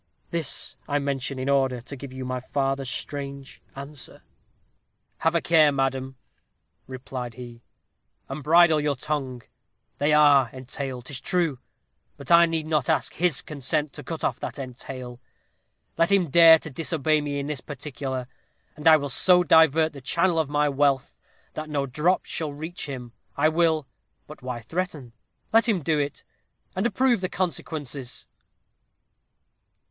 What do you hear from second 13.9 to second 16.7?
to cut off that entail. Let him dare